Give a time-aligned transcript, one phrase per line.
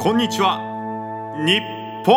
[0.00, 0.60] こんにちは，
[1.44, 1.60] 日
[2.06, 2.14] 本。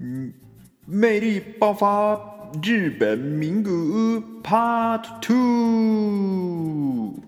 [0.00, 0.32] 嗯，
[0.88, 2.18] 魅力爆发，
[2.62, 7.20] 日本名古屋 Part 2。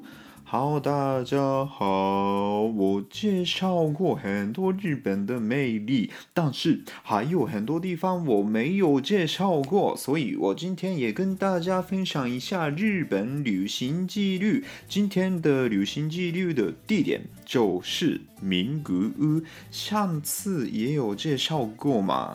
[0.52, 2.60] 好，大家好。
[2.60, 14.62] 我介绍过很多日本的魅力，但是还有很多地方我没有介绍过，所以我今天也跟大家分享一下日本旅行记录。
[14.86, 22.34] 今天的旅行记录的地点就是名古屋，上次也有介绍过嘛，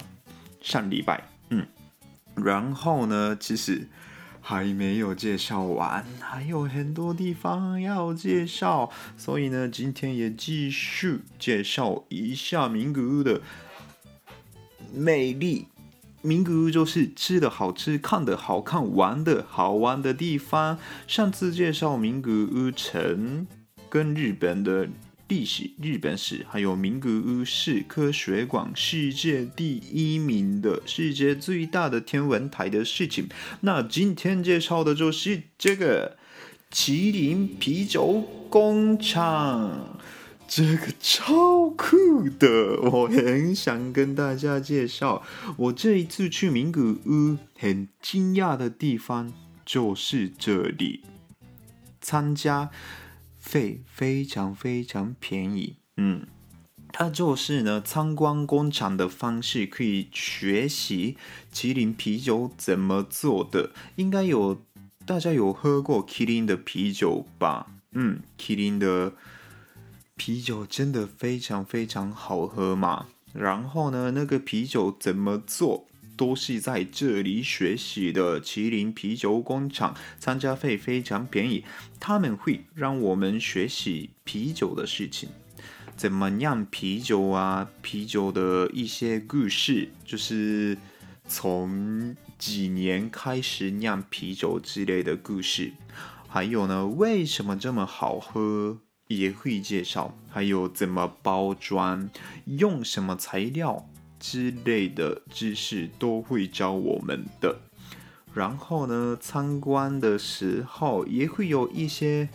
[0.59, 1.63] 上礼拜，嗯，
[2.33, 3.87] 然后呢，其实。
[4.49, 13.41] 还没有介绍完，还有很多地方要介绍，所以呢，今天也继续介绍一下名古屋的
[14.93, 15.67] 魅力。
[16.21, 20.79] 名古屋就是吃的好吃、看的好看、玩的好玩的地方。
[21.05, 23.45] 上次介绍名古屋城
[23.89, 24.87] 跟日本的。
[25.27, 33.27] 历史、日本史，还有名古屋市科学馆，世界第一名的世界最大的天文台的事情。
[33.61, 36.17] 那今天介绍的就是这个
[36.71, 39.99] 麒麟啤酒工厂，
[40.47, 45.23] 这个超酷的，我很想跟大家介绍。
[45.57, 49.33] 我这一次去名古屋，很惊讶的地方
[49.65, 51.01] 就是这里，
[51.99, 52.69] 参加。
[53.47, 56.27] 费非常非常便宜，嗯，
[56.91, 61.15] 它就是呢，参观工厂的方式可以学习
[61.53, 63.71] 麒麟啤酒怎么做的。
[63.95, 64.61] 应该有
[65.05, 67.67] 大家有喝过麒麟的啤酒吧？
[67.93, 69.13] 嗯，麒麟的
[70.17, 73.05] 啤酒真的非常非常好喝嘛。
[73.33, 75.87] 然后呢，那个啤酒怎么做？
[76.17, 78.41] 都是在这里学习的。
[78.41, 81.63] 麒麟啤酒工厂参加费非常便宜，
[81.99, 85.29] 他们会让我们学习啤酒的事情，
[85.95, 90.77] 怎么酿啤酒啊，啤酒的一些故事，就是
[91.27, 95.73] 从几年开始酿啤酒之类的故事。
[96.27, 102.09] 还有呢，为什么这么好喝也会介绍，还有怎么包装，
[102.45, 103.87] 用什么材料。
[104.19, 107.59] 之类的知识都会教我们的。
[108.33, 112.29] 然后呢，参观的时候也会有一些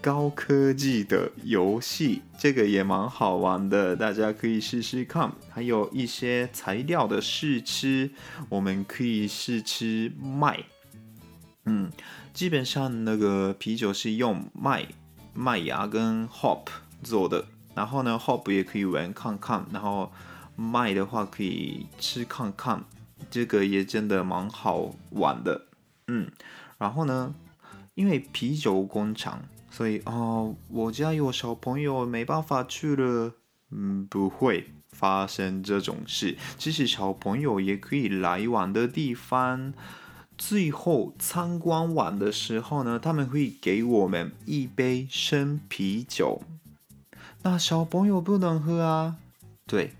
[0.00, 5.30] 高科技的游戏，这个也蛮好玩的，大家可以试试看。
[5.50, 8.10] 还有一些材料的试吃，
[8.48, 10.64] 我们可以试吃麦。
[11.66, 11.90] 嗯，
[12.32, 14.86] 基本上那个啤酒是用麦
[15.34, 16.68] 麦芽跟 hop
[17.02, 17.44] 做的，
[17.74, 20.10] 然后呢，hop 也可以闻看看，然后。
[20.60, 22.84] 卖的话可以吃看看，
[23.30, 25.66] 这个也真的蛮好玩的，
[26.08, 26.28] 嗯，
[26.78, 27.32] 然后呢，
[27.94, 33.34] 因为啤酒工厂，所以哦，我家有小朋友没办法去了，
[33.70, 36.36] 嗯，不会发生这种事。
[36.58, 39.72] 其实小朋友也可以来玩的地方，
[40.36, 46.42] 最后参观完的时候呢，他们会给我们一杯生啤酒，
[47.44, 49.18] 那小朋友不能喝啊，
[49.64, 49.92] 对。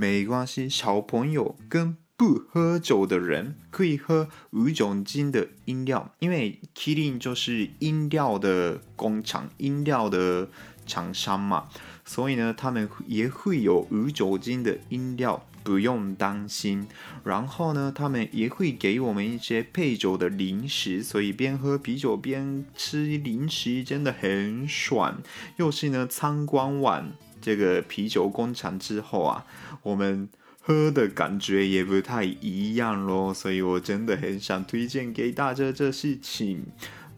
[0.00, 10.48] 没关系，小朋友跟不喝酒的人可以喝无酒精的饮料，因为麒麟就是饮料的工厂、饮料的
[10.86, 11.68] 厂商嘛，
[12.02, 16.88] 所以呢，他们也会有无酒精的饮料，不用担心。
[17.22, 25.20] 然后呢，他们也会给我们一些配酒的零食，所以边喝啤酒边吃零食，真的很爽。
[25.58, 27.12] 又是呢，参观完。
[27.40, 29.44] 这个啤酒工厂之后啊，
[29.82, 30.28] 我们
[30.60, 36.64] 喝的感觉也不太一样咯，所以我真的很想推荐给大家这事情。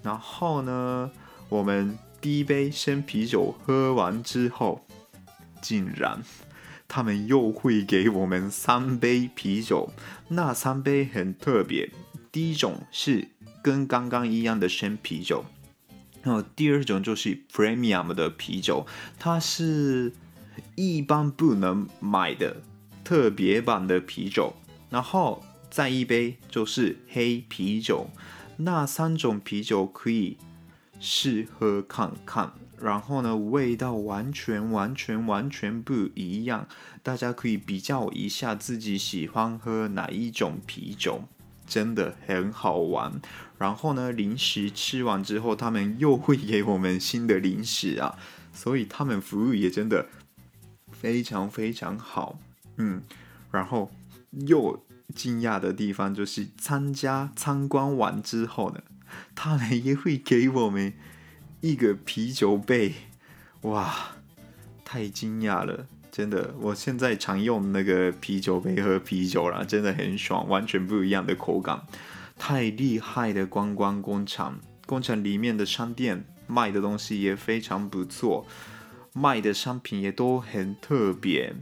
[0.02, 1.10] 然后呢，
[1.48, 4.84] 我们第一杯生啤酒喝完之后，
[5.60, 6.22] 竟然
[6.86, 9.90] 他们又会给我们三杯啤酒，
[10.28, 11.90] 那三杯很特别。
[12.30, 13.28] 第一种是
[13.62, 15.44] 跟刚刚一样的生啤酒。
[16.22, 18.86] 然后第二种就是 premium 的啤酒，
[19.18, 20.12] 它是
[20.74, 22.56] 一般不能买的
[23.02, 24.54] 特别版的啤酒。
[24.88, 28.06] 然后再一杯就是黑啤酒，
[28.58, 30.36] 那三种啤酒可以
[31.00, 32.52] 试喝看看。
[32.78, 36.66] 然后呢，味道完全完全完全不一样，
[37.02, 41.22] 大家可以比较一下自己喜欢喝哪一种啤酒，
[41.72, 43.22] 真的很好玩。
[43.56, 48.18] 然后呢，零食吃完之后，他们又会给我们新的零食啊，
[48.52, 50.06] 所以他们服务也真的
[50.90, 52.38] 非常非常好。
[52.76, 53.02] 嗯，
[53.50, 53.90] 然后
[54.46, 54.84] 又
[55.14, 58.82] 惊讶的地方就是参加参观完之后呢，
[59.34, 60.92] 他们也会给我们。
[61.64, 62.92] 一个啤酒杯，
[63.60, 64.16] 哇，
[64.84, 65.86] 太惊讶了！
[66.12, 71.86] 真的，我现在常用那个啤酒杯喝啤酒了，真的很爽，完全不一样的口感，
[72.36, 74.60] 太厉害的观光工厂！
[74.84, 78.46] 工厂里面的商店卖的东西也非常不错，
[79.14, 81.54] 卖的商品也都很特别，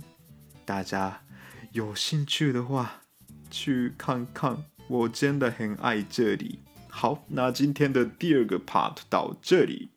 [0.65, 1.21] 大家
[1.71, 3.03] 有兴趣的话
[3.53, 6.59] 去看看，我真的很爱这里。
[6.89, 9.91] 好，那今天的第二个 part 到这里。